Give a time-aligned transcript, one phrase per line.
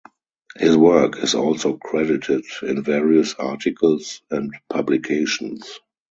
[0.57, 5.79] His work is also credited in various articles and publications.